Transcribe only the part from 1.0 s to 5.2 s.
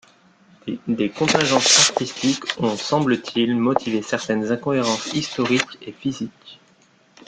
contingences artistiques ont, semble-t-il, motivé certaines incohérences